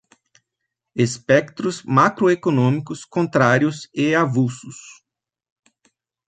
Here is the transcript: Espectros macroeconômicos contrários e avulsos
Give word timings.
Espectros 0.95 1.83
macroeconômicos 1.85 3.05
contrários 3.05 3.87
e 3.93 4.15
avulsos 4.15 5.03